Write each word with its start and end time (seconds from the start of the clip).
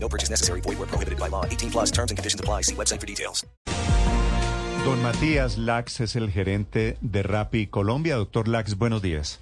No 0.00 0.08
purchase 0.08 0.30
necessary. 0.30 0.60
Void 0.62 0.78
where 0.78 0.88
prohibited 0.88 1.18
by 1.18 1.28
law. 1.28 1.44
18 1.44 1.70
plus 1.70 1.90
terms 1.90 2.10
and 2.10 2.16
conditions 2.16 2.40
apply. 2.40 2.62
See 2.62 2.74
website 2.74 3.00
for 3.00 3.06
details. 3.06 3.46
Don 4.84 5.02
Matías 5.02 5.58
Lax 5.58 6.00
es 6.00 6.16
el 6.16 6.30
gerente 6.30 6.96
de 7.00 7.22
Rappi 7.22 7.66
Colombia. 7.66 8.16
Doctor 8.16 8.48
Lax, 8.48 8.78
buenos 8.78 9.02
días. 9.02 9.40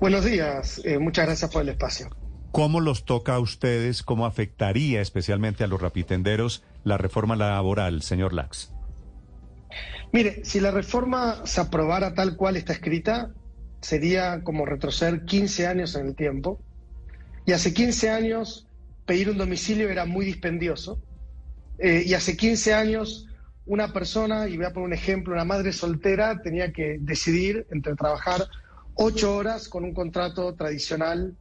Buenos 0.00 0.24
días. 0.24 0.80
Eh, 0.84 0.98
muchas 0.98 1.26
gracias 1.26 1.50
por 1.50 1.62
el 1.62 1.70
espacio. 1.70 2.08
¿Cómo 2.52 2.80
los 2.80 3.04
toca 3.04 3.34
a 3.34 3.40
ustedes? 3.40 4.02
¿Cómo 4.02 4.24
afectaría 4.24 5.00
especialmente 5.00 5.64
a 5.64 5.66
los 5.66 5.82
rapitenderos 5.82 6.62
la 6.84 6.96
reforma 6.96 7.36
laboral, 7.36 8.02
señor 8.02 8.32
Lax? 8.32 8.72
Mire, 10.12 10.44
si 10.44 10.60
la 10.60 10.70
reforma 10.70 11.44
se 11.44 11.60
aprobara 11.60 12.14
tal 12.14 12.36
cual 12.36 12.56
está 12.56 12.72
escrita, 12.72 13.30
sería 13.80 14.42
como 14.42 14.64
retroceder 14.64 15.24
15 15.24 15.66
años 15.66 15.94
en 15.96 16.06
el 16.06 16.14
tiempo. 16.14 16.58
Y 17.44 17.52
hace 17.52 17.74
15 17.74 18.10
años 18.10 18.65
pedir 19.06 19.30
un 19.30 19.38
domicilio 19.38 19.88
era 19.88 20.04
muy 20.04 20.26
dispendioso. 20.26 21.00
Eh, 21.78 22.04
y 22.06 22.14
hace 22.14 22.36
15 22.36 22.74
años 22.74 23.26
una 23.66 23.92
persona, 23.92 24.48
y 24.48 24.56
voy 24.56 24.66
a 24.66 24.72
poner 24.72 24.86
un 24.86 24.92
ejemplo, 24.92 25.34
una 25.34 25.44
madre 25.44 25.72
soltera 25.72 26.40
tenía 26.40 26.72
que 26.72 26.98
decidir 27.00 27.66
entre 27.70 27.94
trabajar 27.94 28.46
ocho 28.94 29.36
horas 29.36 29.68
con 29.68 29.84
un 29.84 29.92
contrato 29.92 30.54
tradicional 30.54 31.36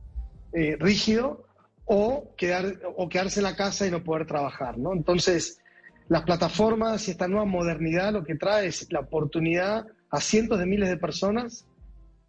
eh, 0.53 0.75
rígido 0.79 1.45
o, 1.85 2.33
quedar, 2.35 2.79
o 2.97 3.07
quedarse 3.09 3.39
en 3.39 3.45
la 3.45 3.55
casa 3.55 3.85
y 3.85 3.91
no 3.91 4.03
poder 4.03 4.25
trabajar. 4.25 4.77
¿no? 4.77 4.93
Entonces, 4.93 5.59
las 6.07 6.23
plataformas 6.23 7.07
y 7.07 7.11
esta 7.11 7.27
nueva 7.27 7.45
modernidad 7.45 8.13
lo 8.13 8.23
que 8.23 8.35
trae 8.35 8.67
es 8.67 8.91
la 8.91 9.01
oportunidad 9.01 9.85
a 10.09 10.19
cientos 10.19 10.59
de 10.59 10.65
miles 10.65 10.89
de 10.89 10.97
personas 10.97 11.65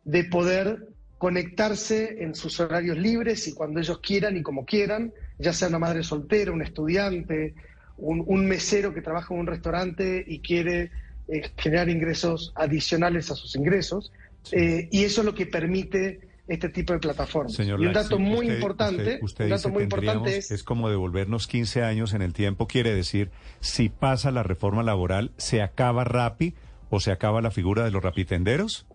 de 0.04 0.24
poder 0.24 0.88
conectarse 1.18 2.22
en 2.22 2.34
sus 2.34 2.60
horarios 2.60 2.98
libres 2.98 3.48
y 3.48 3.54
cuando 3.54 3.80
ellos 3.80 3.98
quieran 4.00 4.36
y 4.36 4.42
como 4.42 4.64
quieran, 4.64 5.12
ya 5.38 5.52
sea 5.52 5.68
una 5.68 5.78
madre 5.78 6.02
soltera, 6.02 6.52
un 6.52 6.62
estudiante, 6.62 7.54
un, 7.98 8.46
mesero 8.46 8.92
que 8.92 9.00
trabaja 9.00 9.34
en 9.34 9.40
un 9.40 9.46
restaurante 9.46 10.24
y 10.26 10.40
quiere 10.40 10.90
eh, 11.28 11.50
generar 11.56 11.88
ingresos 11.88 12.52
adicionales 12.54 13.30
a 13.30 13.34
sus 13.34 13.56
ingresos. 13.56 14.12
Eh, 14.52 14.88
y 14.92 15.04
eso 15.04 15.22
es 15.22 15.24
lo 15.24 15.34
que 15.34 15.46
permite 15.46 16.20
este 16.46 16.68
tipo 16.68 16.92
de 16.92 17.00
plataformas. 17.00 17.58
y 17.58 17.70
un 17.70 17.92
dato 17.92 18.18
muy 18.18 18.48
importante, 18.48 19.18
un 19.20 19.48
dato 19.48 19.68
muy 19.68 19.82
importante 19.82 20.36
es... 20.36 20.50
Es 20.50 20.62
como 20.62 20.88
devolvernos 20.88 21.46
15 21.48 21.82
años 21.82 22.14
en 22.14 22.22
el 22.22 22.32
tiempo, 22.32 22.68
quiere 22.68 22.94
decir, 22.94 23.30
si 23.60 23.88
pasa 23.88 24.30
la 24.30 24.42
reforma 24.42 24.82
laboral, 24.82 25.32
¿se 25.36 25.62
acaba 25.62 26.04
Rappi 26.04 26.54
o 26.90 27.00
se 27.00 27.10
acaba 27.10 27.40
la 27.40 27.50
figura 27.50 27.84
de 27.84 27.90
los 27.90 28.02
rapitenderos? 28.02 28.86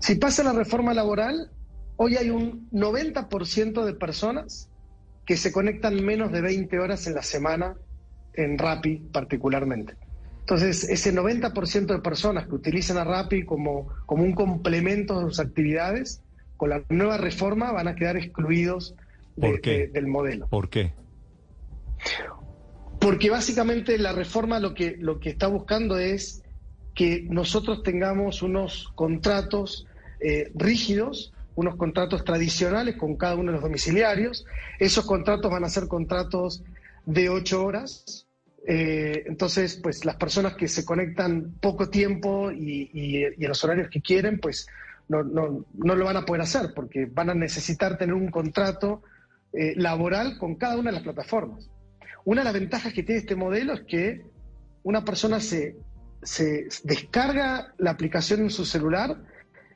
Si 0.00 0.16
pasa 0.16 0.42
la 0.42 0.52
reforma 0.52 0.94
laboral, 0.94 1.50
hoy 2.02 2.16
hay 2.16 2.30
un 2.30 2.68
90% 2.72 3.84
de 3.84 3.94
personas 3.94 4.68
que 5.24 5.36
se 5.36 5.52
conectan 5.52 6.04
menos 6.04 6.32
de 6.32 6.40
20 6.40 6.78
horas 6.80 7.06
en 7.06 7.14
la 7.14 7.22
semana 7.22 7.76
en 8.34 8.58
Rappi 8.58 8.96
particularmente. 9.12 9.94
Entonces, 10.40 10.82
ese 10.88 11.14
90% 11.14 11.86
de 11.86 12.00
personas 12.00 12.48
que 12.48 12.54
utilizan 12.56 12.98
a 12.98 13.04
Rappi 13.04 13.44
como, 13.44 13.88
como 14.06 14.24
un 14.24 14.32
complemento 14.34 15.20
de 15.20 15.26
sus 15.26 15.38
actividades, 15.38 16.20
con 16.56 16.70
la 16.70 16.82
nueva 16.88 17.18
reforma 17.18 17.70
van 17.70 17.86
a 17.86 17.94
quedar 17.94 18.16
excluidos 18.16 18.96
del 19.36 20.06
modelo. 20.08 20.48
¿Por 20.48 20.68
qué? 20.68 20.92
Porque 23.00 23.30
básicamente 23.30 23.96
la 23.98 24.12
reforma 24.12 24.58
lo 24.58 24.74
que, 24.74 24.96
lo 24.98 25.20
que 25.20 25.30
está 25.30 25.46
buscando 25.46 25.98
es 25.98 26.42
que 26.94 27.24
nosotros 27.30 27.84
tengamos 27.84 28.42
unos 28.42 28.90
contratos 28.96 29.86
eh, 30.20 30.50
rígidos, 30.54 31.32
unos 31.54 31.76
contratos 31.76 32.24
tradicionales 32.24 32.96
con 32.96 33.16
cada 33.16 33.34
uno 33.34 33.50
de 33.50 33.52
los 33.52 33.62
domiciliarios. 33.62 34.46
Esos 34.78 35.04
contratos 35.04 35.50
van 35.50 35.64
a 35.64 35.68
ser 35.68 35.88
contratos 35.88 36.62
de 37.06 37.28
ocho 37.28 37.64
horas. 37.64 38.26
Eh, 38.66 39.24
entonces, 39.26 39.78
pues 39.82 40.04
las 40.04 40.16
personas 40.16 40.54
que 40.54 40.68
se 40.68 40.84
conectan 40.84 41.54
poco 41.60 41.88
tiempo 41.90 42.50
y, 42.52 43.24
en 43.24 43.48
los 43.48 43.62
horarios 43.64 43.88
que 43.90 44.00
quieren, 44.00 44.38
pues 44.38 44.66
no, 45.08 45.22
lo 45.22 46.04
van 46.04 46.16
a 46.16 46.24
poder 46.24 46.42
hacer 46.42 46.72
porque 46.74 47.06
van 47.06 47.30
a 47.30 47.34
necesitar 47.34 47.98
tener 47.98 48.14
un 48.14 48.30
contrato 48.30 49.02
eh, 49.52 49.74
laboral 49.76 50.38
con 50.38 50.54
cada 50.54 50.76
una 50.76 50.90
de 50.90 50.94
las 50.94 51.02
plataformas. 51.02 51.68
Una 52.24 52.42
de 52.42 52.44
las 52.44 52.54
ventajas 52.54 52.92
que 52.92 53.02
tiene 53.02 53.20
este 53.20 53.34
modelo 53.34 53.74
es 53.74 53.80
que 53.82 54.22
una 54.84 55.04
persona 55.04 55.40
se, 55.40 55.76
se 56.22 56.68
descarga 56.84 57.74
la 57.78 57.90
aplicación 57.90 58.40
en 58.40 58.50
su 58.50 58.64
celular, 58.64 59.16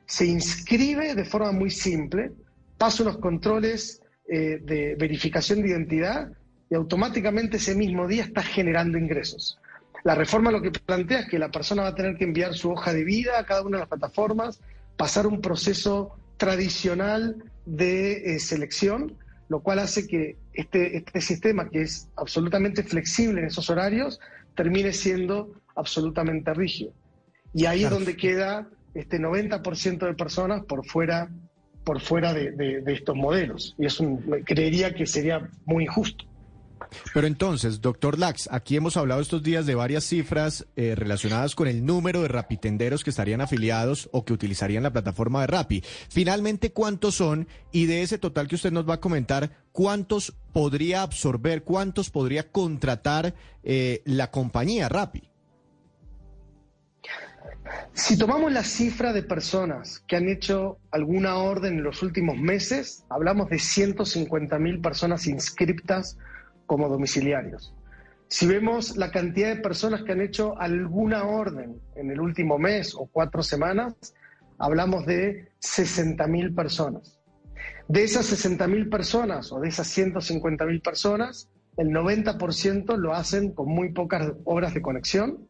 se 0.07 0.25
inscribe 0.25 1.13
de 1.13 1.25
forma 1.25 1.51
muy 1.51 1.69
simple, 1.69 2.31
pasa 2.77 3.03
unos 3.03 3.17
controles 3.17 4.01
eh, 4.27 4.59
de 4.63 4.95
verificación 4.95 5.61
de 5.61 5.69
identidad 5.69 6.31
y 6.69 6.75
automáticamente 6.75 7.57
ese 7.57 7.75
mismo 7.75 8.07
día 8.07 8.23
está 8.23 8.41
generando 8.41 8.97
ingresos. 8.97 9.59
La 10.03 10.15
reforma 10.15 10.51
lo 10.51 10.61
que 10.61 10.71
plantea 10.71 11.19
es 11.19 11.27
que 11.27 11.37
la 11.37 11.51
persona 11.51 11.83
va 11.83 11.89
a 11.89 11.95
tener 11.95 12.17
que 12.17 12.23
enviar 12.23 12.53
su 12.53 12.71
hoja 12.71 12.93
de 12.93 13.03
vida 13.03 13.37
a 13.37 13.45
cada 13.45 13.61
una 13.61 13.77
de 13.77 13.81
las 13.81 13.89
plataformas, 13.89 14.61
pasar 14.95 15.27
un 15.27 15.41
proceso 15.41 16.17
tradicional 16.37 17.43
de 17.65 18.35
eh, 18.35 18.39
selección, 18.39 19.17
lo 19.49 19.61
cual 19.61 19.79
hace 19.79 20.07
que 20.07 20.37
este, 20.53 20.97
este 20.97 21.19
sistema, 21.19 21.69
que 21.69 21.81
es 21.81 22.09
absolutamente 22.15 22.83
flexible 22.83 23.41
en 23.41 23.47
esos 23.47 23.69
horarios, 23.69 24.19
termine 24.55 24.93
siendo 24.93 25.53
absolutamente 25.75 26.53
rígido. 26.53 26.93
Y 27.53 27.65
ahí 27.65 27.83
es 27.83 27.89
donde 27.89 28.15
queda 28.15 28.69
este 28.93 29.19
90% 29.19 30.05
de 30.05 30.13
personas 30.13 30.63
por 30.65 30.85
fuera, 30.85 31.29
por 31.83 32.01
fuera 32.01 32.33
de, 32.33 32.83
estos 32.87 33.15
modelos. 33.15 33.75
Y 33.77 33.85
eso 33.85 34.19
creería 34.45 34.93
que 34.93 35.05
sería 35.05 35.49
muy 35.65 35.85
injusto. 35.85 36.25
Pero 37.13 37.27
entonces, 37.27 37.81
doctor 37.81 38.17
Lax, 38.17 38.47
aquí 38.51 38.75
hemos 38.75 38.97
hablado 38.97 39.21
estos 39.21 39.43
días 39.43 39.65
de 39.65 39.75
varias 39.75 40.03
cifras 40.03 40.67
eh, 40.75 40.95
relacionadas 40.95 41.55
con 41.55 41.67
el 41.67 41.85
número 41.85 42.21
de 42.21 42.27
rapitenderos 42.27 43.03
que 43.03 43.09
estarían 43.09 43.41
afiliados 43.41 44.09
o 44.11 44.23
que 44.25 44.33
utilizarían 44.33 44.83
la 44.83 44.93
plataforma 44.93 45.41
de 45.41 45.47
Rapi. 45.47 45.83
Finalmente, 46.09 46.71
¿cuántos 46.71 47.15
son? 47.15 47.47
Y 47.71 47.85
de 47.87 48.03
ese 48.03 48.17
total 48.17 48.47
que 48.47 48.55
usted 48.55 48.71
nos 48.71 48.87
va 48.87 48.95
a 48.95 49.01
comentar, 49.01 49.51
¿cuántos 49.71 50.33
podría 50.53 51.01
absorber, 51.01 51.63
cuántos 51.63 52.09
podría 52.09 52.51
contratar 52.51 53.33
eh, 53.63 54.01
la 54.05 54.31
compañía 54.31 54.87
Rapi? 54.87 55.29
Si 57.93 58.17
tomamos 58.17 58.51
la 58.51 58.63
cifra 58.63 59.13
de 59.13 59.23
personas 59.23 60.03
que 60.07 60.15
han 60.15 60.29
hecho 60.29 60.77
alguna 60.91 61.37
orden 61.37 61.75
en 61.75 61.83
los 61.83 62.03
últimos 62.03 62.37
meses, 62.37 63.05
hablamos 63.09 63.49
de 63.49 63.59
150 63.59 64.59
mil 64.59 64.81
personas 64.81 65.27
inscriptas 65.27 66.17
como 66.65 66.89
domiciliarios. 66.89 67.73
Si 68.29 68.45
vemos 68.45 68.97
la 68.97 69.11
cantidad 69.11 69.55
de 69.55 69.61
personas 69.61 70.03
que 70.03 70.11
han 70.11 70.21
hecho 70.21 70.59
alguna 70.59 71.23
orden 71.23 71.81
en 71.95 72.11
el 72.11 72.19
último 72.19 72.59
mes 72.59 72.93
o 72.93 73.07
cuatro 73.07 73.41
semanas, 73.41 73.95
hablamos 74.57 75.05
de 75.05 75.49
60 75.59 76.27
mil 76.27 76.53
personas. 76.53 77.19
De 77.87 78.03
esas 78.03 78.25
60 78.25 78.67
mil 78.67 78.89
personas 78.89 79.51
o 79.51 79.59
de 79.61 79.69
esas 79.69 79.87
150 79.87 80.65
mil 80.65 80.81
personas, 80.81 81.49
el 81.77 81.89
90% 81.89 82.97
lo 82.97 83.13
hacen 83.13 83.53
con 83.53 83.69
muy 83.69 83.93
pocas 83.93 84.33
horas 84.43 84.73
de 84.73 84.81
conexión 84.81 85.46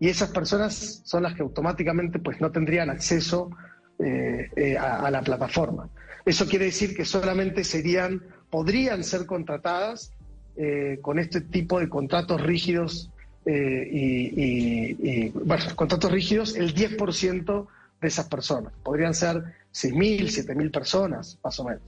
y 0.00 0.08
esas 0.08 0.30
personas 0.30 1.02
son 1.04 1.24
las 1.24 1.34
que 1.34 1.42
automáticamente 1.42 2.18
pues, 2.18 2.40
no 2.40 2.50
tendrían 2.50 2.90
acceso 2.90 3.50
eh, 3.98 4.50
eh, 4.54 4.78
a, 4.78 5.10
la 5.10 5.22
plataforma. 5.22 5.88
Eso 6.24 6.46
quiere 6.46 6.66
decir 6.66 6.94
que 6.94 7.04
solamente 7.04 7.64
serían, 7.64 8.22
podrían 8.50 9.02
ser 9.02 9.26
contratadas 9.26 10.12
eh, 10.56 10.98
con 11.02 11.18
este 11.18 11.40
tipo 11.40 11.80
de 11.80 11.88
contratos 11.88 12.40
rígidos 12.40 13.10
y, 13.50 15.30
bueno, 15.30 15.64
contratos 15.74 16.12
rígidos 16.12 16.54
el 16.54 16.74
10% 16.74 17.66
de 18.00 18.08
esas 18.08 18.28
personas. 18.28 18.74
Podrían 18.82 19.14
ser 19.14 19.36
6.000, 19.72 20.46
7.000 20.46 20.70
personas, 20.70 21.38
más 21.42 21.58
o 21.58 21.64
menos. 21.64 21.82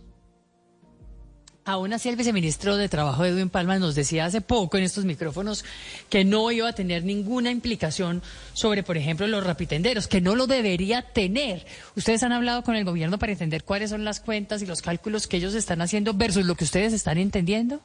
Aún 1.71 1.93
así, 1.93 2.09
el 2.09 2.17
viceministro 2.17 2.77
de 2.77 2.89
Trabajo, 2.89 3.25
Edwin 3.25 3.49
Palma, 3.49 3.79
nos 3.79 3.95
decía 3.95 4.25
hace 4.25 4.41
poco 4.41 4.77
en 4.77 4.83
estos 4.83 5.05
micrófonos 5.05 5.65
que 6.09 6.25
no 6.25 6.51
iba 6.51 6.69
a 6.69 6.73
tener 6.73 7.05
ninguna 7.05 7.53
implicación 7.53 8.23
sobre, 8.55 8.83
por 8.83 8.97
ejemplo, 8.97 9.29
los 9.29 9.47
rapitenderos, 9.47 10.09
que 10.09 10.21
no 10.21 10.35
lo 10.35 10.49
debería 10.49 11.03
tener. 11.03 11.65
¿Ustedes 11.95 12.25
han 12.25 12.33
hablado 12.33 12.65
con 12.65 12.75
el 12.75 12.85
gobierno 12.85 13.21
para 13.21 13.31
entender 13.31 13.63
cuáles 13.63 13.91
son 13.91 14.05
las 14.05 14.19
cuentas 14.19 14.63
y 14.63 14.67
los 14.67 14.83
cálculos 14.83 15.29
que 15.29 15.37
ellos 15.37 15.55
están 15.55 15.81
haciendo 15.81 16.13
versus 16.13 16.45
lo 16.45 16.57
que 16.57 16.65
ustedes 16.65 16.93
están 16.93 17.19
entendiendo? 17.19 17.81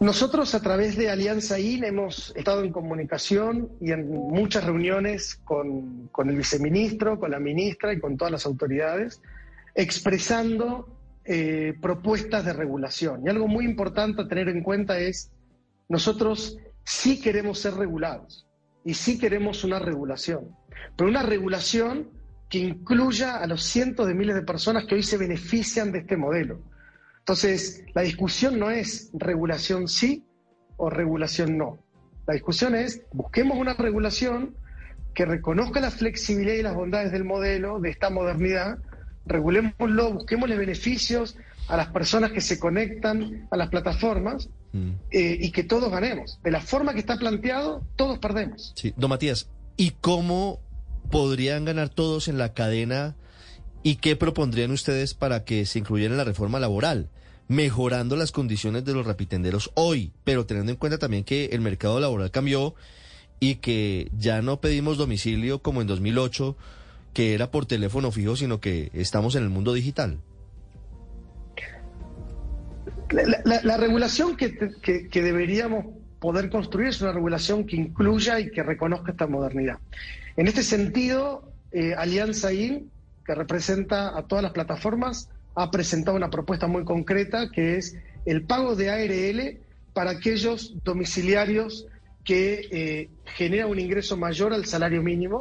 Nosotros 0.00 0.54
a 0.54 0.62
través 0.62 0.96
de 0.96 1.10
Alianza 1.10 1.58
IN 1.58 1.84
hemos 1.84 2.32
estado 2.34 2.64
en 2.64 2.72
comunicación 2.72 3.68
y 3.82 3.92
en 3.92 4.08
muchas 4.08 4.64
reuniones 4.64 5.38
con, 5.44 6.08
con 6.12 6.30
el 6.30 6.36
viceministro, 6.36 7.20
con 7.20 7.30
la 7.30 7.40
ministra 7.40 7.92
y 7.92 8.00
con 8.00 8.16
todas 8.16 8.32
las 8.32 8.46
autoridades, 8.46 9.20
expresando 9.74 10.95
eh, 11.28 11.74
propuestas 11.80 12.44
de 12.44 12.52
regulación. 12.52 13.22
Y 13.24 13.28
algo 13.28 13.48
muy 13.48 13.64
importante 13.64 14.22
a 14.22 14.28
tener 14.28 14.48
en 14.48 14.62
cuenta 14.62 14.98
es, 14.98 15.32
nosotros 15.88 16.58
sí 16.84 17.20
queremos 17.20 17.58
ser 17.58 17.74
regulados 17.74 18.46
y 18.84 18.94
sí 18.94 19.18
queremos 19.18 19.64
una 19.64 19.78
regulación, 19.78 20.56
pero 20.96 21.10
una 21.10 21.22
regulación 21.22 22.10
que 22.48 22.58
incluya 22.58 23.38
a 23.38 23.46
los 23.46 23.64
cientos 23.64 24.06
de 24.06 24.14
miles 24.14 24.36
de 24.36 24.42
personas 24.42 24.84
que 24.84 24.94
hoy 24.94 25.02
se 25.02 25.18
benefician 25.18 25.90
de 25.90 25.98
este 25.98 26.16
modelo. 26.16 26.60
Entonces, 27.18 27.84
la 27.94 28.02
discusión 28.02 28.58
no 28.58 28.70
es 28.70 29.10
regulación 29.12 29.88
sí 29.88 30.24
o 30.76 30.90
regulación 30.90 31.58
no. 31.58 31.84
La 32.26 32.34
discusión 32.34 32.76
es, 32.76 33.02
busquemos 33.12 33.58
una 33.58 33.74
regulación 33.74 34.54
que 35.12 35.24
reconozca 35.24 35.80
la 35.80 35.90
flexibilidad 35.90 36.54
y 36.54 36.62
las 36.62 36.74
bondades 36.74 37.10
del 37.10 37.24
modelo, 37.24 37.80
de 37.80 37.90
esta 37.90 38.10
modernidad, 38.10 38.78
regulémoslo, 39.26 40.12
busquémosle 40.12 40.56
beneficios 40.56 41.36
a 41.68 41.76
las 41.76 41.88
personas 41.88 42.32
que 42.32 42.40
se 42.40 42.58
conectan 42.58 43.48
a 43.50 43.56
las 43.56 43.68
plataformas 43.68 44.48
Mm. 44.76 44.90
eh, 45.10 45.38
y 45.40 45.50
que 45.52 45.64
todos 45.64 45.90
ganemos. 45.90 46.38
De 46.42 46.50
la 46.50 46.60
forma 46.60 46.92
que 46.92 47.00
está 47.00 47.16
planteado, 47.16 47.82
todos 47.96 48.18
perdemos. 48.18 48.72
Sí, 48.76 48.92
don 48.96 49.10
Matías, 49.10 49.48
¿y 49.76 49.92
cómo 50.00 50.60
podrían 51.10 51.64
ganar 51.64 51.88
todos 51.88 52.28
en 52.28 52.36
la 52.36 52.52
cadena 52.52 53.16
y 53.82 53.96
qué 53.96 54.16
propondrían 54.16 54.72
ustedes 54.72 55.14
para 55.14 55.44
que 55.44 55.64
se 55.66 55.78
incluyera 55.78 56.12
en 56.12 56.18
la 56.18 56.24
reforma 56.24 56.60
laboral? 56.60 57.08
Mejorando 57.48 58.16
las 58.16 58.32
condiciones 58.32 58.84
de 58.84 58.92
los 58.92 59.06
rapitenderos 59.06 59.70
hoy, 59.74 60.12
pero 60.24 60.46
teniendo 60.46 60.72
en 60.72 60.78
cuenta 60.78 60.98
también 60.98 61.24
que 61.24 61.46
el 61.46 61.60
mercado 61.60 62.00
laboral 62.00 62.30
cambió 62.30 62.74
y 63.38 63.56
que 63.56 64.10
ya 64.18 64.42
no 64.42 64.60
pedimos 64.60 64.98
domicilio 64.98 65.62
como 65.62 65.80
en 65.80 65.86
2008, 65.86 66.56
que 67.16 67.32
era 67.32 67.50
por 67.50 67.64
teléfono 67.64 68.10
fijo, 68.12 68.36
sino 68.36 68.60
que 68.60 68.90
estamos 68.92 69.36
en 69.36 69.42
el 69.44 69.48
mundo 69.48 69.72
digital. 69.72 70.18
La, 73.10 73.40
la- 73.44 73.62
la 73.62 73.76
regulación 73.78 74.36
que 74.36 75.08
deberíamos 75.22 75.86
poder 76.20 76.50
construir 76.50 76.88
es 76.88 77.00
una 77.00 77.12
regulación 77.12 77.64
que 77.64 77.76
incluya 77.76 78.38
y 78.38 78.50
que 78.50 78.62
reconozca 78.62 79.12
esta 79.12 79.26
modernidad. 79.26 79.78
En 80.36 80.46
este 80.46 80.62
sentido, 80.62 81.50
eh, 81.72 81.94
Alianza 81.96 82.52
IN, 82.52 82.90
que 83.24 83.34
representa 83.34 84.16
a 84.18 84.22
todas 84.26 84.42
las 84.42 84.52
plataformas, 84.52 85.30
ha 85.54 85.70
presentado 85.70 86.18
una 86.18 86.28
propuesta 86.28 86.66
muy 86.66 86.84
concreta 86.84 87.50
que 87.50 87.76
es 87.78 87.96
el 88.26 88.42
pago 88.42 88.76
de 88.76 88.90
ARL 88.90 89.58
para 89.94 90.10
aquellos 90.10 90.74
domiciliarios 90.84 91.86
que 92.24 92.68
eh, 92.70 93.08
generan 93.24 93.70
un 93.70 93.78
ingreso 93.78 94.18
mayor 94.18 94.52
al 94.52 94.66
salario 94.66 95.02
mínimo, 95.02 95.38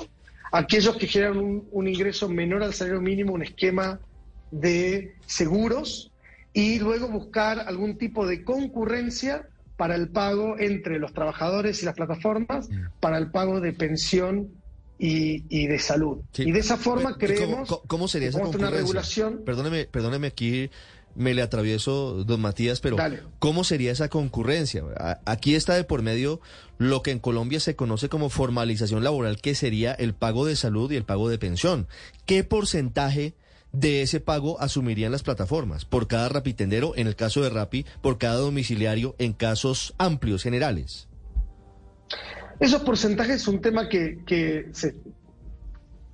aquellos 0.51 0.97
que 0.97 1.07
generan 1.07 1.37
un, 1.37 1.67
un 1.71 1.87
ingreso 1.87 2.29
menor 2.29 2.63
al 2.63 2.73
salario 2.73 3.01
mínimo, 3.01 3.33
un 3.33 3.43
esquema 3.43 3.99
de 4.51 5.15
seguros 5.25 6.11
y 6.53 6.79
luego 6.79 7.09
buscar 7.09 7.59
algún 7.59 7.97
tipo 7.97 8.25
de 8.25 8.43
concurrencia 8.43 9.47
para 9.77 9.95
el 9.95 10.07
pago 10.07 10.57
entre 10.57 10.99
los 10.99 11.13
trabajadores 11.13 11.81
y 11.81 11.85
las 11.85 11.95
plataformas, 11.95 12.69
para 13.01 13.17
el 13.17 13.29
pago 13.29 13.59
de 13.59 13.73
pensión 13.73 14.49
y, 14.97 15.43
y 15.49 15.67
de 15.67 15.79
salud. 15.79 16.19
Sí. 16.31 16.43
Y 16.43 16.51
de 16.51 16.59
esa 16.59 16.77
forma 16.77 17.17
Pero, 17.19 17.33
¿y 17.33 17.35
creemos 17.35 17.67
¿Cómo, 17.67 17.81
cómo 17.85 18.07
sería 18.07 18.29
que 18.29 18.37
esa 18.37 18.51
tener 18.51 18.67
una 18.67 18.69
regulación. 18.69 19.41
Perdóneme, 19.45 19.85
perdóneme 19.85 20.27
aquí, 20.27 20.69
me 21.15 21.33
le 21.33 21.41
atravieso, 21.41 22.23
don 22.23 22.41
Matías, 22.41 22.81
pero 22.81 22.97
Dale. 22.97 23.23
¿cómo 23.39 23.63
sería 23.63 23.91
esa 23.91 24.09
concurrencia? 24.09 24.83
Aquí 25.25 25.55
está 25.55 25.75
de 25.75 25.83
por 25.83 26.01
medio 26.01 26.41
lo 26.77 27.01
que 27.01 27.11
en 27.11 27.19
Colombia 27.19 27.59
se 27.59 27.75
conoce 27.75 28.09
como 28.09 28.29
formalización 28.29 29.03
laboral, 29.03 29.41
que 29.41 29.55
sería 29.55 29.93
el 29.93 30.13
pago 30.13 30.45
de 30.45 30.55
salud 30.55 30.91
y 30.91 30.95
el 30.95 31.05
pago 31.05 31.29
de 31.29 31.37
pensión. 31.37 31.87
¿Qué 32.25 32.43
porcentaje 32.43 33.33
de 33.71 34.01
ese 34.01 34.19
pago 34.19 34.59
asumirían 34.59 35.11
las 35.11 35.23
plataformas? 35.23 35.85
Por 35.85 36.07
cada 36.07 36.29
rapitendero, 36.29 36.93
en 36.95 37.07
el 37.07 37.15
caso 37.15 37.41
de 37.41 37.49
Rapi, 37.49 37.85
por 38.01 38.17
cada 38.17 38.35
domiciliario, 38.35 39.15
en 39.17 39.33
casos 39.33 39.95
amplios, 39.97 40.43
generales. 40.43 41.07
Esos 42.59 42.81
porcentajes 42.83 43.37
es 43.37 43.47
un 43.47 43.61
tema 43.61 43.89
que, 43.89 44.19
que 44.25 44.69
se, 44.71 44.95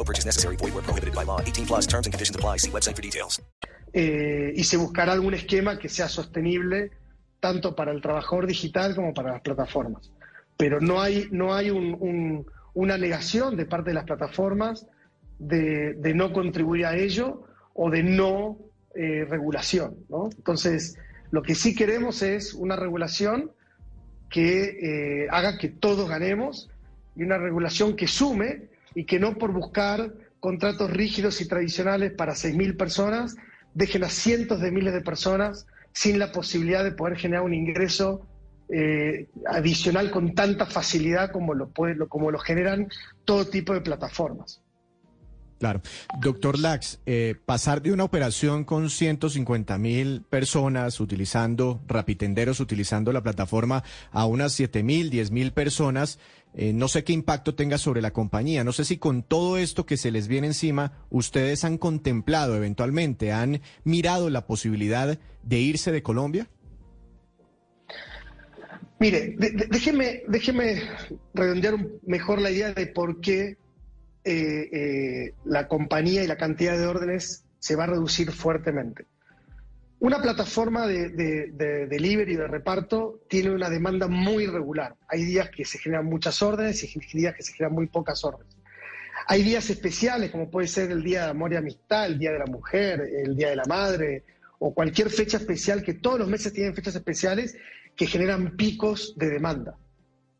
No 0.00 0.04
purchase 0.04 0.24
necessary. 0.26 0.56
Void 0.56 0.72
where 0.74 0.82
prohibited 0.82 1.14
by 1.14 1.24
law. 1.26 1.40
18 1.42 1.66
plus 1.66 1.86
terms 1.86 2.06
and 2.06 2.12
conditions 2.14 2.34
apply. 2.34 2.56
See 2.58 2.70
website 2.70 2.96
for 2.96 3.02
details. 3.02 3.40
eh, 3.92 4.52
y 4.54 4.62
se 4.64 4.76
buscará 4.76 5.12
algún 5.12 5.34
esquema 5.34 5.76
que 5.78 5.88
sea 5.88 6.08
sostenible 6.08 6.90
tanto 7.40 7.74
para 7.74 7.90
el 7.90 8.00
trabajador 8.00 8.46
digital 8.46 8.94
como 8.94 9.12
para 9.12 9.32
las 9.32 9.40
plataformas. 9.42 10.12
Pero 10.56 10.80
no 10.80 11.02
hay, 11.02 11.26
no 11.32 11.52
hay 11.54 11.70
un- 11.70 11.96
un- 11.98 12.46
una 12.74 12.96
negación 12.96 13.56
de 13.56 13.66
parte 13.66 13.90
de 13.90 13.94
las 13.94 14.04
plataformas 14.04 14.86
de, 15.40 15.94
de 15.94 16.14
no 16.14 16.32
contribuir 16.32 16.86
a 16.86 16.96
ello 16.96 17.42
o 17.74 17.90
de 17.90 18.02
no 18.04 18.58
eh, 18.94 19.24
regulación. 19.28 19.96
¿no? 20.08 20.30
Entonces, 20.36 20.96
lo 21.32 21.42
que 21.42 21.54
sí 21.56 21.74
queremos 21.74 22.22
es 22.22 22.54
una 22.54 22.76
regulación 22.76 23.50
que 24.28 25.24
eh, 25.24 25.28
haga 25.30 25.58
que 25.58 25.68
todos 25.68 26.08
ganemos 26.08 26.70
y 27.16 27.24
una 27.24 27.38
regulación 27.38 27.96
que 27.96 28.06
sume 28.06 28.68
y 28.94 29.04
que 29.04 29.18
no 29.18 29.36
por 29.38 29.52
buscar 29.52 30.12
contratos 30.40 30.90
rígidos 30.90 31.40
y 31.40 31.48
tradicionales 31.48 32.12
para 32.12 32.32
6.000 32.32 32.76
personas 32.76 33.36
dejen 33.74 34.04
a 34.04 34.08
cientos 34.08 34.60
de 34.60 34.70
miles 34.70 34.92
de 34.92 35.00
personas 35.00 35.66
sin 35.92 36.18
la 36.18 36.32
posibilidad 36.32 36.84
de 36.84 36.92
poder 36.92 37.16
generar 37.16 37.44
un 37.44 37.54
ingreso 37.54 38.26
eh, 38.68 39.28
adicional 39.46 40.10
con 40.10 40.34
tanta 40.34 40.66
facilidad 40.66 41.32
como 41.32 41.54
lo, 41.54 41.70
puede, 41.70 41.96
como 42.08 42.30
lo 42.30 42.38
generan 42.38 42.88
todo 43.24 43.46
tipo 43.46 43.74
de 43.74 43.80
plataformas. 43.80 44.62
Claro. 45.60 45.82
Doctor 46.22 46.58
Lax, 46.58 47.00
eh, 47.04 47.34
pasar 47.44 47.82
de 47.82 47.92
una 47.92 48.04
operación 48.04 48.64
con 48.64 48.88
150 48.88 49.76
mil 49.76 50.22
personas 50.22 50.98
utilizando 51.00 51.82
rapitenderos, 51.86 52.60
utilizando 52.60 53.12
la 53.12 53.22
plataforma, 53.22 53.84
a 54.10 54.24
unas 54.24 54.52
7 54.54 54.82
mil, 54.82 55.10
10 55.10 55.30
mil 55.32 55.52
personas, 55.52 56.18
eh, 56.54 56.72
no 56.72 56.88
sé 56.88 57.04
qué 57.04 57.12
impacto 57.12 57.54
tenga 57.54 57.76
sobre 57.76 58.00
la 58.00 58.14
compañía. 58.14 58.64
No 58.64 58.72
sé 58.72 58.86
si 58.86 58.96
con 58.96 59.22
todo 59.22 59.58
esto 59.58 59.84
que 59.84 59.98
se 59.98 60.10
les 60.10 60.28
viene 60.28 60.46
encima, 60.46 61.04
ustedes 61.10 61.62
han 61.64 61.76
contemplado 61.76 62.56
eventualmente, 62.56 63.30
han 63.30 63.60
mirado 63.84 64.30
la 64.30 64.46
posibilidad 64.46 65.18
de 65.42 65.58
irse 65.58 65.92
de 65.92 66.02
Colombia. 66.02 66.48
Mire, 68.98 69.36
déjeme, 69.68 70.22
déjeme 70.26 70.82
redondear 71.34 71.76
mejor 72.06 72.40
la 72.40 72.50
idea 72.50 72.72
de 72.72 72.86
por 72.86 73.20
qué 73.20 73.58
eh, 74.24 74.68
la 75.44 75.68
compañía 75.68 76.22
y 76.22 76.26
la 76.26 76.36
cantidad 76.36 76.76
de 76.78 76.86
órdenes 76.86 77.44
se 77.58 77.76
va 77.76 77.84
a 77.84 77.88
reducir 77.88 78.32
fuertemente. 78.32 79.06
Una 79.98 80.22
plataforma 80.22 80.86
de, 80.86 81.10
de- 81.10 81.50
de 81.52 81.86
delivery, 81.86 82.34
de 82.36 82.46
reparto, 82.48 83.20
tiene 83.28 83.50
una 83.50 83.68
demanda 83.68 84.08
muy 84.08 84.44
irregular. 84.44 84.96
Hay 85.08 85.24
días 85.24 85.50
que 85.50 85.64
se 85.66 85.78
generan 85.78 86.06
muchas 86.06 86.40
órdenes 86.40 86.82
y 86.84 87.00
días 87.12 87.34
que 87.34 87.42
se 87.42 87.52
generan 87.52 87.74
muy 87.74 87.86
pocas 87.86 88.24
órdenes. 88.24 88.56
Hay 89.26 89.42
días 89.42 89.68
especiales, 89.68 90.30
como 90.30 90.50
puede 90.50 90.66
ser 90.68 90.90
el 90.90 91.02
Día 91.04 91.24
de 91.24 91.30
Amor 91.30 91.52
y 91.52 91.56
Amistad, 91.56 92.06
el 92.06 92.18
Día 92.18 92.32
de 92.32 92.38
la 92.38 92.46
Mujer, 92.46 93.02
el 93.24 93.36
Día 93.36 93.50
de 93.50 93.56
la 93.56 93.64
Madre, 93.66 94.24
o 94.58 94.72
cualquier 94.74 95.10
fecha 95.10 95.36
especial, 95.36 95.82
que 95.82 95.94
todos 95.94 96.18
los 96.18 96.28
meses 96.28 96.52
tienen 96.52 96.74
fechas 96.74 96.94
especiales 96.94 97.56
que 97.94 98.06
generan 98.06 98.56
picos 98.56 99.14
de 99.18 99.28
demanda. 99.28 99.76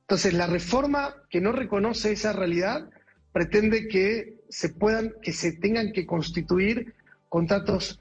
Entonces, 0.03 0.33
la 0.33 0.47
reforma 0.47 1.15
que 1.29 1.41
no 1.41 1.53
reconoce 1.53 2.13
esa 2.13 2.33
realidad 2.33 2.89
pretende 3.33 3.87
que 3.89 4.40
se 4.51 4.69
puedan, 4.69 5.15
que 5.23 5.33
se 5.33 5.53
tengan 5.53 5.93
que 5.93 6.05
constituir 6.07 6.95
contratos 7.29 8.01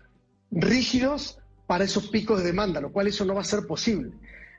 rígidos 0.52 1.40
para 1.68 1.84
esos 1.84 2.10
picos 2.10 2.40
de 2.40 2.48
demanda, 2.48 2.82
lo 2.82 2.92
cual 2.92 3.08
eso 3.08 3.24
no 3.24 3.36
va 3.36 3.42
a 3.42 3.46
ser 3.46 3.68
posible. 3.68 4.12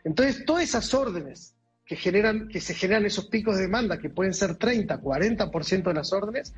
Entonces, 0.04 0.44
todas 0.44 0.62
esas 0.62 0.94
órdenes 0.94 1.54
que 1.84 1.96
generan, 1.96 2.46
que 2.48 2.60
se 2.60 2.72
generan 2.72 3.04
esos 3.04 3.26
picos 3.26 3.56
de 3.56 3.62
demanda, 3.62 3.98
que 3.98 4.08
pueden 4.08 4.32
ser 4.32 4.54
30, 4.54 5.00
40% 5.02 5.82
de 5.82 5.94
las 5.94 6.12
órdenes, 6.12 6.54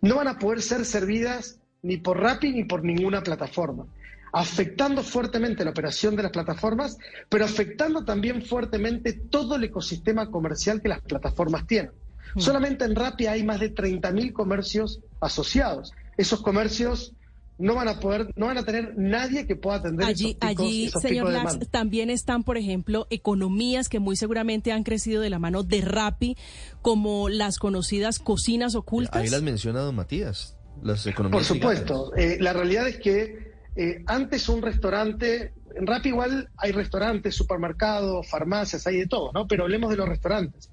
no 0.00 0.16
van 0.16 0.28
a 0.28 0.38
poder 0.38 0.62
ser 0.62 0.84
servidas 0.84 1.58
ni 1.82 1.96
por 1.96 2.20
Rappi 2.20 2.52
ni 2.52 2.64
por 2.64 2.84
ninguna 2.84 3.22
plataforma. 3.22 3.86
afectando 4.32 5.02
fuertemente 5.02 5.64
la 5.64 5.70
operación 5.70 6.14
de 6.14 6.22
las 6.24 6.32
plataformas, 6.32 6.98
pero 7.30 7.46
afectando 7.46 8.04
también 8.04 8.42
fuertemente 8.42 9.14
todo 9.14 9.56
el 9.56 9.64
ecosistema 9.64 10.30
comercial 10.30 10.82
que 10.82 10.88
las 10.88 11.00
plataformas 11.00 11.66
tienen. 11.66 11.92
Mm. 12.34 12.40
Solamente 12.40 12.84
en 12.84 12.94
Rappi 12.94 13.26
hay 13.26 13.44
más 13.44 13.60
de 13.60 13.74
30.000 13.74 14.32
comercios 14.32 15.00
asociados. 15.20 15.92
Esos 16.16 16.42
comercios 16.42 17.14
no 17.58 17.74
van 17.74 17.88
a 17.88 18.00
poder, 18.00 18.32
no 18.36 18.46
van 18.46 18.58
a 18.58 18.64
tener 18.64 18.94
nadie 18.96 19.46
que 19.46 19.56
pueda 19.56 19.78
atender 19.78 20.06
Allí, 20.06 20.36
esos 20.38 20.50
picos, 20.50 20.66
allí 20.66 20.86
esos 20.86 21.02
señor 21.02 21.32
Lax, 21.32 21.58
también 21.70 22.10
están, 22.10 22.44
por 22.44 22.58
ejemplo, 22.58 23.06
economías 23.10 23.88
que 23.88 23.98
muy 23.98 24.16
seguramente 24.16 24.72
han 24.72 24.82
crecido 24.82 25.22
de 25.22 25.30
la 25.30 25.38
mano 25.38 25.62
de 25.62 25.80
Rappi, 25.80 26.36
como 26.82 27.28
las 27.28 27.58
conocidas 27.58 28.18
cocinas 28.18 28.74
ocultas. 28.74 29.16
Ahí 29.16 29.30
las 29.30 29.42
menciona 29.42 29.80
don 29.80 29.94
Matías, 29.94 30.56
las 30.82 31.04
Por 31.04 31.12
economías 31.12 31.46
supuesto. 31.46 32.14
Eh, 32.16 32.36
la 32.40 32.52
realidad 32.52 32.86
es 32.88 32.98
que 32.98 33.54
eh, 33.74 34.02
antes 34.06 34.48
un 34.48 34.60
restaurante, 34.60 35.54
en 35.74 35.86
Rappi 35.86 36.10
igual 36.10 36.50
hay 36.58 36.72
restaurantes, 36.72 37.34
supermercados, 37.34 38.28
farmacias, 38.28 38.86
hay 38.86 38.98
de 38.98 39.06
todo, 39.06 39.32
¿no? 39.32 39.46
Pero 39.46 39.64
hablemos 39.64 39.90
de 39.90 39.96
los 39.96 40.08
restaurantes. 40.08 40.70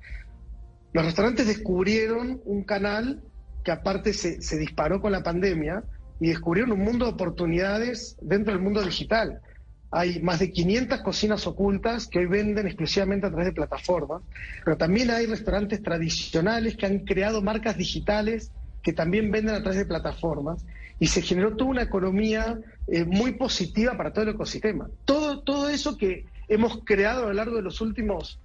Los 0.94 1.06
restaurantes 1.06 1.48
descubrieron 1.48 2.40
un 2.46 2.64
canal 2.64 3.24
que 3.64 3.72
aparte 3.72 4.14
se, 4.14 4.58
disparó 4.58 5.02
con 5.02 5.12
la 5.12 5.24
pandemia 5.24 5.84
y 6.20 6.28
descubrieron 6.28 6.74
un 6.74 6.82
mundo 6.82 7.06
de 7.06 7.12
oportunidades 7.14 8.16
dentro 8.22 8.54
del 8.54 8.62
mundo 8.62 8.84
digital. 8.84 9.42
Hay 9.90 10.22
más 10.22 10.40
de 10.40 10.52
500 10.52 11.02
cocinas 11.02 11.48
ocultas 11.48 12.08
que 12.08 12.20
hoy 12.20 12.28
venden 12.28 12.68
exclusivamente 12.68 13.26
a 13.26 13.30
través 13.30 13.48
de 13.48 13.54
plataformas, 13.54 14.22
pero 14.64 14.78
también 14.78 15.10
hay 15.10 15.26
restaurantes 15.26 15.82
tradicionales 15.82 16.78
que 16.78 16.86
han 16.86 17.00
creado 17.00 17.42
marcas 17.42 17.76
digitales 17.76 18.52
que 18.84 18.94
también 18.94 19.32
venden 19.32 19.56
a 19.56 19.62
través 19.62 19.80
de 19.80 19.86
plataformas 19.86 20.64
y 21.00 21.08
se 21.08 21.22
generó 21.24 21.56
toda 21.56 21.72
una 21.72 21.82
economía 21.84 22.60
eh, 22.88 23.04
muy 23.06 23.34
positiva 23.34 23.98
para 23.98 24.14
todo 24.14 24.26
el 24.26 24.36
ecosistema. 24.36 24.90
Todo, 25.06 25.42
todo 25.42 25.70
eso 25.70 25.98
que 25.98 26.26
hemos 26.48 26.82
creado 26.84 27.24
a 27.24 27.28
lo 27.28 27.34
largo 27.34 27.56
de 27.56 27.64
los 27.64 27.82
últimos 27.82 28.40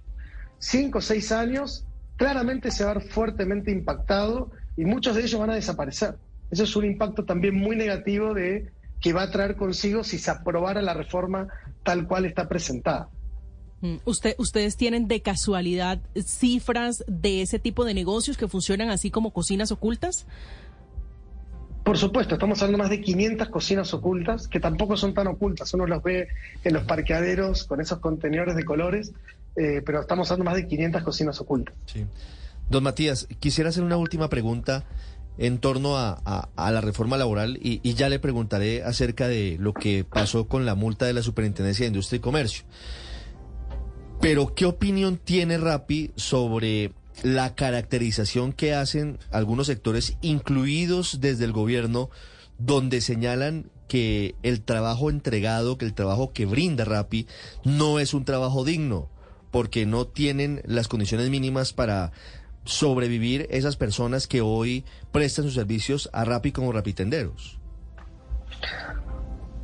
cinco 0.57 0.97
o 0.97 1.01
seis 1.01 1.31
años 1.31 1.85
claramente 2.19 2.69
se 2.69 2.83
va 2.83 2.91
a 2.91 2.93
ver 2.95 3.03
fuertemente 3.03 3.71
impactado 3.71 4.51
y 4.75 4.83
muchos 4.83 5.15
de 5.15 5.21
ellos 5.21 5.39
van 5.39 5.51
a 5.51 5.55
desaparecer. 5.55 6.15
Eso 6.51 6.65
es 6.65 6.75
un 6.75 6.83
impacto 6.83 7.23
también 7.23 7.55
muy 7.55 7.77
negativo 7.77 8.33
de 8.33 8.71
que 8.99 9.13
va 9.13 9.23
a 9.23 9.31
traer 9.31 9.55
consigo 9.55 10.03
si 10.03 10.19
se 10.19 10.29
aprobara 10.29 10.81
la 10.81 10.93
reforma 10.93 11.47
tal 11.81 12.07
cual 12.07 12.25
está 12.25 12.49
presentada. 12.49 13.07
Mm, 13.79 13.95
Usted, 14.03 14.35
¿Ustedes 14.37 14.75
tienen 14.75 15.07
de 15.07 15.21
casualidad 15.21 16.01
cifras 16.21 17.05
de 17.07 17.41
ese 17.41 17.57
tipo 17.57 17.85
de 17.85 17.93
negocios 17.93 18.37
que 18.37 18.49
funcionan 18.49 18.89
así 18.89 19.09
como 19.11 19.31
cocinas 19.31 19.71
ocultas? 19.71 20.27
Por 21.85 21.97
supuesto, 21.97 22.35
estamos 22.35 22.61
hablando 22.61 22.79
de 22.79 22.83
más 22.83 22.89
de 22.89 23.01
500 23.01 23.47
cocinas 23.47 23.93
ocultas, 23.93 24.49
que 24.49 24.59
tampoco 24.59 24.97
son 24.97 25.13
tan 25.13 25.27
ocultas. 25.27 25.73
Uno 25.73 25.87
los 25.87 26.03
ve 26.03 26.27
en 26.65 26.73
los 26.73 26.83
parqueaderos 26.83 27.63
con 27.63 27.79
esos 27.79 27.99
contenedores 27.99 28.57
de 28.57 28.65
colores, 28.65 29.13
eh, 29.55 29.81
pero 29.85 30.01
estamos 30.01 30.29
de 30.29 30.43
más 30.43 30.55
de 30.55 30.67
500 30.67 31.03
cocinas 31.03 31.41
ocultas. 31.41 31.75
Sí. 31.85 32.05
Don 32.69 32.83
Matías, 32.83 33.27
quisiera 33.39 33.69
hacer 33.69 33.83
una 33.83 33.97
última 33.97 34.29
pregunta 34.29 34.85
en 35.37 35.57
torno 35.59 35.97
a 35.97 36.49
la 36.57 36.81
reforma 36.81 37.17
laboral 37.17 37.57
y, 37.61 37.79
y 37.81 37.93
ya 37.93 38.09
le 38.09 38.19
preguntaré 38.19 38.83
acerca 38.83 39.27
de 39.27 39.57
lo 39.59 39.73
que 39.73 40.03
pasó 40.03 40.47
con 40.47 40.65
la 40.65 40.75
multa 40.75 41.05
de 41.05 41.13
la 41.13 41.23
Superintendencia 41.23 41.85
de 41.85 41.87
Industria 41.87 42.17
y 42.17 42.19
Comercio. 42.19 42.65
Pero, 44.21 44.53
¿qué 44.53 44.65
opinión 44.65 45.17
tiene 45.17 45.57
Rappi 45.57 46.11
sobre 46.17 46.91
la 47.23 47.55
caracterización 47.55 48.53
que 48.53 48.73
hacen 48.73 49.17
algunos 49.31 49.67
sectores, 49.67 50.17
incluidos 50.21 51.19
desde 51.21 51.45
el 51.45 51.53
gobierno, 51.53 52.09
donde 52.57 53.01
señalan 53.01 53.69
que 53.87 54.35
el 54.43 54.61
trabajo 54.61 55.09
entregado, 55.09 55.77
que 55.77 55.85
el 55.85 55.93
trabajo 55.93 56.31
que 56.33 56.45
brinda 56.45 56.85
Rappi, 56.85 57.27
no 57.63 57.99
es 57.99 58.13
un 58.13 58.25
trabajo 58.25 58.63
digno, 58.63 59.09
porque 59.51 59.85
no 59.85 60.07
tienen 60.07 60.61
las 60.65 60.87
condiciones 60.87 61.29
mínimas 61.29 61.73
para 61.73 62.11
sobrevivir 62.65 63.47
esas 63.49 63.77
personas 63.77 64.27
que 64.27 64.41
hoy 64.41 64.85
prestan 65.11 65.45
sus 65.45 65.55
servicios 65.55 66.09
a 66.13 66.25
Rappi 66.25 66.51
como 66.51 66.71
rapitenderos? 66.71 67.59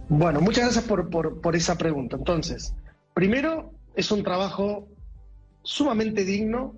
Bueno, 0.10 0.42
muchas 0.42 0.66
gracias 0.66 0.86
por, 0.86 1.10
por, 1.10 1.42
por 1.42 1.56
esa 1.56 1.78
pregunta. 1.78 2.16
Entonces, 2.16 2.74
primero, 3.14 3.74
es 3.96 4.12
un 4.12 4.24
trabajo 4.24 4.88
sumamente 5.64 6.26
digno 6.26 6.76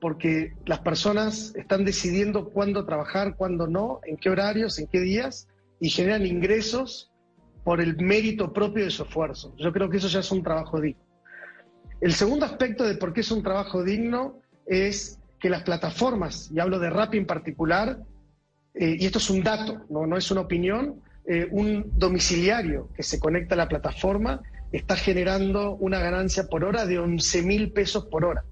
porque 0.00 0.54
las 0.66 0.80
personas 0.80 1.54
están 1.54 1.84
decidiendo 1.84 2.50
cuándo 2.50 2.84
trabajar, 2.84 3.36
cuándo 3.36 3.68
no, 3.68 4.00
en 4.04 4.16
qué 4.16 4.30
horarios, 4.30 4.78
en 4.78 4.88
qué 4.88 5.00
días, 5.00 5.48
y 5.80 5.90
generan 5.90 6.26
ingresos 6.26 7.12
por 7.62 7.80
el 7.80 7.96
mérito 7.96 8.52
propio 8.52 8.84
de 8.84 8.90
su 8.90 9.04
esfuerzo. 9.04 9.54
Yo 9.56 9.72
creo 9.72 9.88
que 9.88 9.98
eso 9.98 10.08
ya 10.08 10.20
es 10.20 10.32
un 10.32 10.42
trabajo 10.42 10.80
digno. 10.80 11.01
El 12.02 12.14
segundo 12.14 12.44
aspecto 12.44 12.82
de 12.82 12.96
por 12.96 13.12
qué 13.12 13.20
es 13.20 13.30
un 13.30 13.44
trabajo 13.44 13.84
digno 13.84 14.40
es 14.66 15.20
que 15.38 15.48
las 15.48 15.62
plataformas, 15.62 16.50
y 16.52 16.58
hablo 16.58 16.80
de 16.80 16.90
Rappi 16.90 17.16
en 17.16 17.26
particular, 17.26 18.00
eh, 18.74 18.96
y 18.98 19.06
esto 19.06 19.18
es 19.18 19.30
un 19.30 19.44
dato, 19.44 19.82
no, 19.88 20.04
no 20.08 20.16
es 20.16 20.28
una 20.32 20.40
opinión, 20.40 21.00
eh, 21.26 21.46
un 21.52 21.92
domiciliario 21.96 22.88
que 22.96 23.04
se 23.04 23.20
conecta 23.20 23.54
a 23.54 23.58
la 23.58 23.68
plataforma 23.68 24.42
está 24.72 24.96
generando 24.96 25.76
una 25.76 26.00
ganancia 26.00 26.48
por 26.48 26.64
hora 26.64 26.86
de 26.86 26.98
11 26.98 27.42
mil 27.42 27.70
pesos 27.70 28.06
por 28.06 28.24
hora. 28.24 28.42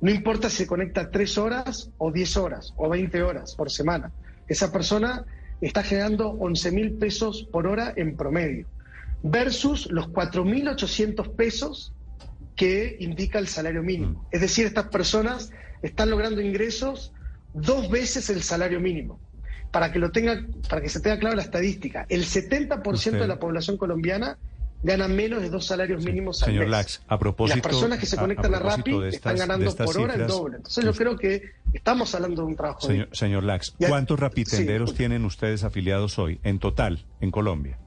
No 0.00 0.10
importa 0.10 0.48
si 0.48 0.56
se 0.56 0.66
conecta 0.66 1.10
3 1.10 1.36
horas 1.36 1.90
o 1.98 2.10
10 2.10 2.38
horas 2.38 2.72
o 2.78 2.88
20 2.88 3.22
horas 3.22 3.54
por 3.54 3.70
semana. 3.70 4.12
Esa 4.48 4.72
persona 4.72 5.26
está 5.60 5.82
generando 5.82 6.30
11 6.30 6.72
mil 6.72 6.92
pesos 6.94 7.46
por 7.52 7.66
hora 7.66 7.92
en 7.96 8.16
promedio, 8.16 8.66
versus 9.22 9.90
los 9.90 10.08
4.800 10.08 11.36
pesos 11.36 11.92
que 12.56 12.96
indica 13.00 13.38
el 13.38 13.48
salario 13.48 13.82
mínimo. 13.82 14.26
Es 14.30 14.40
decir, 14.40 14.66
estas 14.66 14.88
personas 14.88 15.50
están 15.82 16.10
logrando 16.10 16.40
ingresos 16.40 17.12
dos 17.54 17.90
veces 17.90 18.28
el 18.30 18.42
salario 18.42 18.80
mínimo. 18.80 19.18
Para 19.70 19.92
que, 19.92 19.98
lo 20.00 20.10
tenga, 20.10 20.44
para 20.68 20.80
que 20.82 20.88
se 20.88 21.00
tenga 21.00 21.18
claro 21.18 21.36
la 21.36 21.42
estadística, 21.42 22.04
el 22.08 22.24
70% 22.24 22.92
Usted- 22.92 23.12
de 23.20 23.26
la 23.28 23.38
población 23.38 23.76
colombiana 23.76 24.36
gana 24.82 25.08
menos 25.08 25.42
de 25.42 25.50
dos 25.50 25.66
salarios 25.66 26.02
mínimos 26.04 26.42
al 26.42 26.46
Señor 26.48 26.62
mes. 26.64 26.70
Lax, 26.70 27.02
a 27.06 27.14
Y 27.14 27.18
propósito... 27.18 27.56
las 27.56 27.62
personas 27.66 27.98
que 27.98 28.06
se 28.06 28.16
conectan 28.16 28.54
a, 28.54 28.58
Rappi 28.60 28.98
de 28.98 29.08
están 29.10 29.34
estas- 29.34 29.48
ganando 29.48 29.76
por 29.76 29.98
hora 29.98 30.14
el 30.14 30.26
doble. 30.26 30.56
Entonces 30.56 30.84
yo 30.84 30.92
creo 30.94 31.16
que 31.18 31.52
estamos 31.74 32.14
hablando 32.14 32.42
de 32.42 32.48
un 32.48 32.56
trabajo. 32.56 32.80
Señor, 32.86 33.08
señor 33.12 33.44
Lax, 33.44 33.74
¿cuántos 33.88 34.18
rapitenderos 34.18 34.90
sí. 34.90 34.96
tienen 34.96 35.24
ustedes 35.24 35.64
afiliados 35.64 36.18
hoy 36.18 36.40
en 36.44 36.58
total 36.58 37.04
en 37.20 37.30
Colombia? 37.30 37.78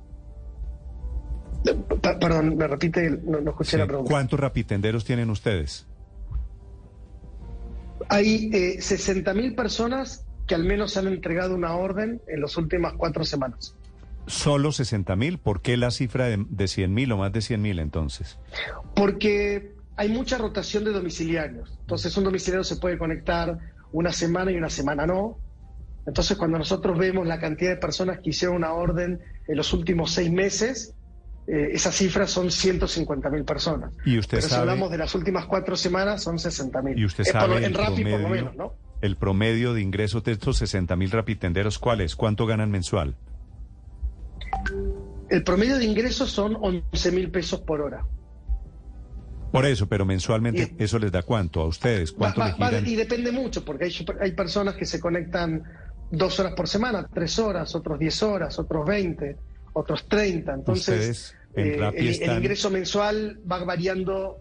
Perdón, 2.01 2.58
me 2.58 2.67
repite, 2.67 3.10
no, 3.24 3.39
no 3.41 3.51
escuché 3.51 3.72
Sí. 3.72 3.77
la 3.77 3.88
pregunta. 3.88 4.10
¿Cuántos 4.12 4.39
rapitenderos 4.39 5.05
tienen 5.05 5.29
ustedes? 5.29 5.88
Hay 8.10 8.50
eh, 8.53 8.77
60.000 8.79 9.55
personas 9.55 10.25
que 10.48 10.55
al 10.55 10.65
menos 10.65 10.98
han 10.98 11.08
entregado 11.08 11.55
una 11.55 11.74
orden 11.75 12.22
en 12.27 12.41
las 12.41 12.58
últimas 12.58 12.93
cuatro 12.98 13.24
semanas. 13.24 13.75
Solo 14.27 14.72
60 14.72 15.15
mil. 15.15 15.38
¿Por 15.38 15.62
qué 15.62 15.75
la 15.77 15.91
cifra 15.91 16.25
de, 16.27 16.46
de 16.50 16.67
100 16.67 16.93
mil 16.93 17.12
o 17.12 17.17
más 17.17 17.32
de 17.34 17.41
100 17.41 17.62
mil 17.62 17.79
entonces? 17.79 18.38
Porque 18.96 19.74
hay 19.98 20.10
mucha 20.10 20.38
rotación 20.38 20.84
de 20.86 20.91
domiciliarios. 20.91 21.77
Entonces 21.82 22.15
un 22.17 22.24
domiciliario 22.25 22.63
se 22.63 22.77
puede 22.77 22.98
conectar 22.98 23.58
una 23.91 24.12
semana 24.13 24.51
y 24.51 24.55
una 24.55 24.70
semana 24.70 25.05
no. 25.05 25.38
Entonces 26.05 26.38
cuando 26.38 26.58
nosotros 26.58 26.98
vemos 26.98 27.25
la 27.27 27.39
cantidad 27.39 27.72
de 27.72 27.77
personas 27.77 28.20
que 28.20 28.29
hicieron 28.32 28.58
una 28.58 28.74
orden 28.74 29.20
en 29.48 29.58
los 29.58 29.74
últimos 29.74 30.12
seis 30.12 30.32
meses, 30.32 30.93
eh, 31.48 31.70
esas 31.74 31.96
cifras 31.96 32.32
son 32.32 32.50
150 32.52 33.30
mil 33.30 33.44
personas. 33.44 33.94
Y 34.06 34.18
usted 34.18 34.38
Pero 34.38 34.44
si 34.44 34.50
sabe- 34.50 34.62
hablamos 34.62 34.92
de 34.92 34.98
las 34.98 35.14
últimas 35.16 35.46
cuatro 35.46 35.76
semanas, 35.76 36.24
son 36.24 36.40
60 36.40 36.82
mil. 36.82 36.98
¿Y 36.98 37.06
usted 37.06 37.24
por 37.26 37.32
sabe 37.34 37.66
en 37.66 37.74
Rappi 37.74 38.04
por 38.04 38.12
lo 38.12 38.18
promedio, 38.20 38.30
menos, 38.46 38.56
¿no? 38.56 38.74
el 39.02 39.18
promedio 39.18 39.74
de 39.74 39.82
ingresos 39.82 40.24
de 40.24 40.32
estos 40.34 40.58
60 40.58 40.96
mil 40.96 41.12
rapitenderos 41.12 41.80
cuál 41.80 42.02
es? 42.02 42.16
¿Cuánto 42.16 42.46
ganan 42.46 42.72
mensual? 42.72 43.16
El 45.30 45.44
promedio 45.44 45.78
de 45.78 45.86
ingresos 45.86 46.30
son 46.32 46.56
11 46.60 47.12
mil 47.12 47.32
pesos 47.32 47.62
por 47.62 47.82
hora. 47.82 48.06
Por 49.52 49.66
eso, 49.66 49.88
pero 49.88 50.06
mensualmente, 50.06 50.74
Y- 50.80 50.84
¿eso 50.84 50.98
les 51.00 51.12
da 51.12 51.22
cuánto 51.24 51.62
a 51.62 51.68
ustedes? 51.68 52.12
¿Cuánto 52.12 52.40
va- 52.40 52.56
va- 52.56 52.80
y 52.80 52.96
depende 52.96 53.32
mucho, 53.32 53.64
porque 53.64 53.86
hay, 53.86 53.94
hay 54.22 54.32
personas 54.32 54.76
que 54.76 54.86
se 54.86 55.00
conectan 55.00 55.64
dos 56.10 56.40
horas 56.40 56.54
por 56.54 56.68
semana, 56.68 57.08
tres 57.14 57.38
horas, 57.40 57.76
otros 57.76 58.00
10 58.00 58.24
horas, 58.24 58.58
otros 58.60 58.86
20, 58.86 59.38
otros 59.74 60.08
30. 60.08 60.53
Entonces, 60.53 61.36
en 61.56 61.84
eh, 61.84 61.92
el, 61.96 62.38
ingreso 62.38 62.70
mensual 62.70 63.39
va 63.50 63.63
variando 63.63 64.39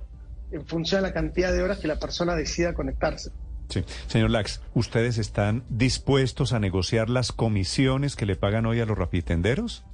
en 0.50 0.64
función 0.66 1.02
de 1.02 1.08
la 1.08 1.14
cantidad 1.14 1.52
de 1.52 1.62
horas 1.62 1.78
que 1.78 1.88
la 1.88 1.98
persona 1.98 2.34
decida 2.34 2.74
conectarse. 2.74 3.30
Sí. 3.68 3.84
Señor 4.06 4.30
Lax, 4.30 4.60
¿ustedes 4.74 5.16
están 5.16 5.64
dispuestos 5.70 6.52
a 6.52 6.60
negociar 6.60 7.08
las 7.08 7.32
comisiones 7.32 8.16
que 8.16 8.26
le 8.26 8.36
pagan 8.36 8.66
hoy 8.66 8.80
a 8.80 8.86
los 8.86 8.98
rapitenderos? 8.98 9.84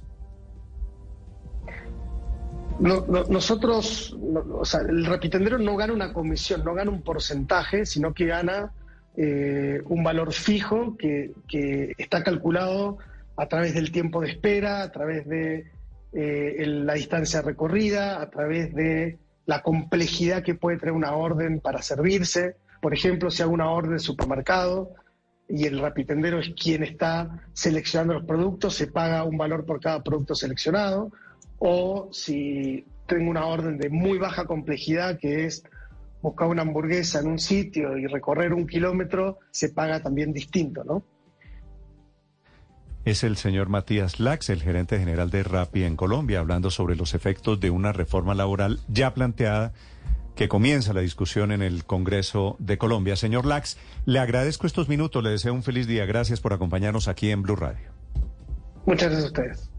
No- 2.79 3.05
no- 3.07 3.23
nosotros, 3.25 4.17
no- 4.19 4.59
o 4.59 4.65
sea, 4.65 4.81
el 4.81 5.05
repitendero 5.05 5.57
no 5.57 5.75
gana 5.75 5.93
una 5.93 6.13
comisión, 6.13 6.63
no 6.63 6.73
gana 6.73 6.91
un 6.91 7.01
porcentaje, 7.01 7.85
sino 7.85 8.13
que 8.13 8.25
gana 8.25 8.71
eh, 9.17 9.81
un 9.85 10.03
valor 10.03 10.31
fijo 10.31 10.95
que, 10.97 11.31
que 11.47 11.93
está 11.97 12.23
calculado 12.23 12.99
a 13.39 13.47
través 13.47 13.73
del 13.73 13.91
tiempo 13.91 14.19
de 14.19 14.31
espera, 14.31 14.83
a 14.83 14.91
través 14.91 15.25
de 15.25 15.71
eh, 16.11 16.65
la 16.65 16.93
distancia 16.93 17.41
recorrida, 17.41 18.21
a 18.21 18.29
través 18.29 18.75
de 18.75 19.17
la 19.45 19.61
complejidad 19.61 20.43
que 20.43 20.55
puede 20.55 20.77
tener 20.77 20.93
una 20.93 21.13
orden 21.13 21.61
para 21.61 21.81
servirse. 21.81 22.57
Por 22.81 22.93
ejemplo, 22.93 23.31
si 23.31 23.41
hago 23.41 23.53
una 23.53 23.71
orden 23.71 23.93
de 23.93 23.99
supermercado 23.99 24.93
y 25.47 25.65
el 25.65 25.79
rapitendero 25.79 26.39
es 26.39 26.49
quien 26.49 26.83
está 26.83 27.45
seleccionando 27.53 28.13
los 28.15 28.25
productos, 28.25 28.75
se 28.75 28.87
paga 28.87 29.23
un 29.23 29.37
valor 29.37 29.65
por 29.65 29.79
cada 29.79 30.03
producto 30.03 30.35
seleccionado. 30.35 31.09
O 31.59 32.09
si 32.11 32.85
tengo 33.07 33.31
una 33.31 33.45
orden 33.45 33.77
de 33.77 33.89
muy 33.89 34.17
baja 34.17 34.45
complejidad, 34.45 35.17
que 35.17 35.45
es 35.45 35.63
buscar 36.21 36.49
una 36.49 36.63
hamburguesa 36.63 37.21
en 37.21 37.27
un 37.27 37.39
sitio 37.39 37.97
y 37.97 38.05
recorrer 38.05 38.53
un 38.53 38.67
kilómetro, 38.67 39.39
se 39.49 39.69
paga 39.69 40.01
también 40.01 40.33
distinto, 40.33 40.83
¿no? 40.83 41.05
Es 43.09 43.23
el 43.23 43.37
señor 43.37 43.69
Matías 43.69 44.19
Lax, 44.19 44.51
el 44.51 44.61
gerente 44.61 44.99
general 44.99 45.31
de 45.31 45.41
Rappi 45.41 45.83
en 45.83 45.95
Colombia, 45.95 46.41
hablando 46.41 46.69
sobre 46.69 46.95
los 46.95 47.15
efectos 47.15 47.59
de 47.59 47.71
una 47.71 47.91
reforma 47.91 48.35
laboral 48.35 48.81
ya 48.87 49.15
planteada 49.15 49.73
que 50.35 50.47
comienza 50.47 50.93
la 50.93 51.01
discusión 51.01 51.51
en 51.51 51.63
el 51.63 51.85
Congreso 51.85 52.55
de 52.59 52.77
Colombia. 52.77 53.15
Señor 53.15 53.47
Lax, 53.47 53.77
le 54.05 54.19
agradezco 54.19 54.67
estos 54.67 54.89
minutos, 54.89 55.23
le 55.23 55.31
deseo 55.31 55.55
un 55.55 55.63
feliz 55.63 55.87
día. 55.87 56.05
Gracias 56.05 56.39
por 56.39 56.53
acompañarnos 56.53 57.07
aquí 57.07 57.31
en 57.31 57.41
Blue 57.41 57.55
Radio. 57.55 57.89
Muchas 58.85 59.09
gracias 59.09 59.23
a 59.23 59.25
ustedes. 59.25 59.78